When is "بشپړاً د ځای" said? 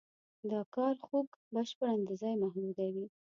1.53-2.33